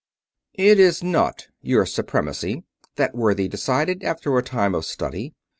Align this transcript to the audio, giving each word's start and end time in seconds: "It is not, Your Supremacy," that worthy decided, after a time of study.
"It 0.55 0.79
is 0.79 1.03
not, 1.03 1.45
Your 1.61 1.85
Supremacy," 1.85 2.63
that 2.95 3.13
worthy 3.13 3.47
decided, 3.47 4.01
after 4.01 4.35
a 4.35 4.41
time 4.41 4.73
of 4.73 4.83
study. 4.83 5.35